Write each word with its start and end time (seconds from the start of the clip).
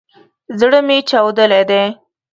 زړه 0.59 0.79
مي 0.87 0.97
چاودلی 1.09 1.61
دی 1.69 1.83